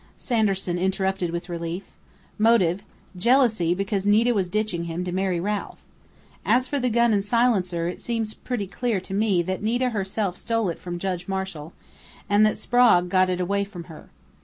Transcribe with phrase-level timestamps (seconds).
[0.17, 1.83] Sanderson interrupted with relief.
[2.39, 2.81] "Motive:
[3.15, 5.83] jealousy because Nita was ditching him to marry Ralph....
[6.43, 10.37] As for the gun and silencer, it seems pretty clear to me that Nita herself
[10.37, 11.73] stole it from Judge Marshall,
[12.27, 14.09] and that Sprague got it away from her.